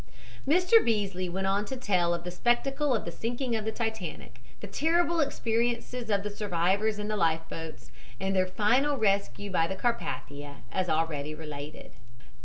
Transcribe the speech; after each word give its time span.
Mr. 0.47 0.83
Beasley 0.83 1.29
went 1.29 1.45
on 1.45 1.63
to 1.65 1.77
tell 1.77 2.11
of 2.11 2.23
the 2.23 2.31
spectacle 2.31 2.95
of 2.95 3.05
the 3.05 3.11
sinking 3.11 3.55
of 3.55 3.65
the 3.65 3.71
Titanic, 3.71 4.41
the 4.59 4.65
terrible 4.65 5.19
experiences 5.19 6.09
of 6.09 6.23
the 6.23 6.31
survivors 6.31 6.97
in 6.97 7.07
the 7.07 7.15
life 7.15 7.41
boats 7.51 7.91
and 8.19 8.35
their 8.35 8.47
final 8.47 8.97
rescue 8.97 9.51
by 9.51 9.67
the 9.67 9.75
Carpathia 9.75 10.63
as 10.71 10.89
already 10.89 11.35
related. 11.35 11.91